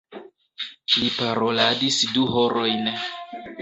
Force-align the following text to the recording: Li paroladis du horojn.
Li 0.95 1.11
paroladis 1.19 2.03
du 2.17 2.29
horojn. 2.35 2.95